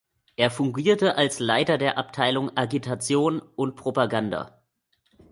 Er 0.35 0.49
fungierte 0.49 1.15
als 1.15 1.37
Leiter 1.37 1.77
der 1.77 1.99
Abteilung 1.99 2.49
Agitation 2.57 3.39
und 3.39 3.75
Propaganda. 3.75 4.59